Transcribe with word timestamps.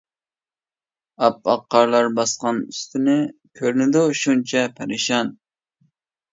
ئاپئاق 1.25 1.61
قارلار 1.75 2.09
باسقان 2.21 2.57
ئۈستىنى، 2.71 3.19
كۆرۈنىدۇ 3.61 4.05
شۇنچە 4.25 4.67
پەرىشان. 4.81 5.35